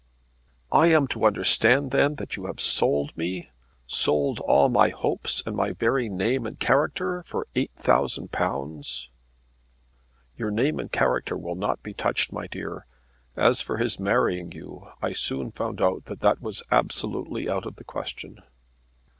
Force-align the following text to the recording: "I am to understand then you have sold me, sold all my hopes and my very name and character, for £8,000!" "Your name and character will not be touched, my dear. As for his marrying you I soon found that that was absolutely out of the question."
"I 0.71 0.87
am 0.87 1.05
to 1.09 1.25
understand 1.27 1.91
then 1.91 2.17
you 2.35 2.47
have 2.47 2.59
sold 2.59 3.15
me, 3.15 3.51
sold 3.85 4.39
all 4.39 4.67
my 4.67 4.89
hopes 4.89 5.43
and 5.45 5.55
my 5.55 5.73
very 5.73 6.09
name 6.09 6.47
and 6.47 6.57
character, 6.59 7.21
for 7.27 7.45
£8,000!" 7.55 9.09
"Your 10.39 10.49
name 10.49 10.79
and 10.79 10.91
character 10.91 11.37
will 11.37 11.53
not 11.53 11.83
be 11.83 11.93
touched, 11.93 12.31
my 12.33 12.47
dear. 12.47 12.87
As 13.35 13.61
for 13.61 13.77
his 13.77 13.99
marrying 13.99 14.51
you 14.53 14.87
I 15.03 15.13
soon 15.13 15.51
found 15.51 15.77
that 15.77 16.17
that 16.21 16.41
was 16.41 16.63
absolutely 16.71 17.47
out 17.47 17.67
of 17.67 17.75
the 17.75 17.83
question." 17.83 18.41